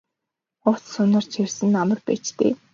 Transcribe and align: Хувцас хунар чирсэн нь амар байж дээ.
Хувцас 0.63 0.93
хунар 0.97 1.25
чирсэн 1.31 1.67
нь 1.69 1.79
амар 1.81 1.99
байж 2.05 2.25
дээ. 2.37 2.53